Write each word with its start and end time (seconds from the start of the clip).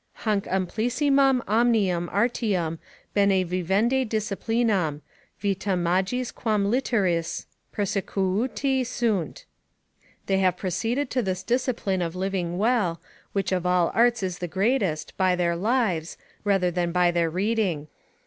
"Hanc 0.25 0.45
amplissimam 0.45 1.43
omnium 1.47 2.09
artium 2.11 2.79
bene 3.13 3.43
vivendi 3.45 4.03
disciplinam, 4.03 5.01
vita 5.39 5.77
magis 5.77 6.31
quam 6.31 6.71
literis, 6.71 7.45
persequuti 7.71 8.83
sunt." 8.83 9.45
["They 10.25 10.39
have 10.39 10.57
proceeded 10.57 11.11
to 11.11 11.21
this 11.21 11.43
discipline 11.43 12.01
of 12.01 12.15
living 12.15 12.57
well, 12.57 12.99
which 13.33 13.51
of 13.51 13.67
all 13.67 13.91
arts 13.93 14.23
is 14.23 14.39
the 14.39 14.47
greatest, 14.47 15.15
by 15.17 15.35
their 15.35 15.55
lives, 15.55 16.17
rather 16.43 16.71
than 16.71 16.91
by 16.91 17.11
their 17.11 17.29
reading." 17.29 17.87